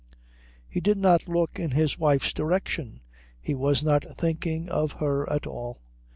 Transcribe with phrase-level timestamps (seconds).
[0.67, 3.01] He did not look in his wife's direction.
[3.39, 5.79] He was not thinking of her at all.